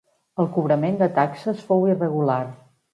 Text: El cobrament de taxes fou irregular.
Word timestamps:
El 0.43 0.47
cobrament 0.55 0.97
de 1.03 1.09
taxes 1.21 1.63
fou 1.71 1.89
irregular. 1.95 2.45